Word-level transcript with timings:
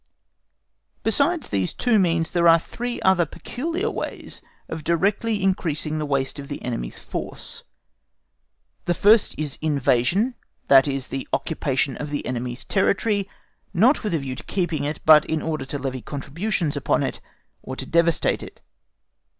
Besides 1.03 1.49
these 1.49 1.73
two 1.73 1.99
means, 1.99 2.31
there 2.31 2.47
are 2.47 2.57
three 2.57 2.99
other 3.01 3.27
peculiar 3.27 3.91
ways 3.91 4.41
of 4.67 4.83
directly 4.83 5.43
increasing 5.43 5.99
the 5.99 6.07
waste 6.07 6.39
of 6.39 6.47
the 6.47 6.59
enemy's 6.63 6.97
force. 6.97 7.61
The 8.85 8.95
first 8.95 9.35
is 9.37 9.59
invasion, 9.61 10.33
that 10.69 10.87
is 10.87 11.09
the 11.09 11.27
occupation 11.33 11.97
of 11.97 12.09
the 12.09 12.25
enemy's 12.25 12.63
territory, 12.65 13.29
not 13.75 14.01
with 14.03 14.15
a 14.15 14.17
view 14.17 14.33
to 14.37 14.43
keeping 14.45 14.85
it, 14.85 14.99
but 15.05 15.23
in 15.25 15.43
order 15.43 15.65
to 15.65 15.77
levy 15.77 16.01
contributions 16.01 16.75
upon 16.75 17.03
it, 17.03 17.21
or 17.61 17.75
to 17.75 17.85
devastate 17.85 18.41
it. 18.41 18.59